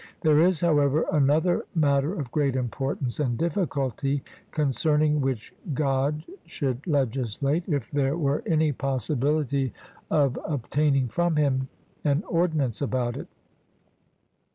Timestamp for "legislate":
6.87-7.65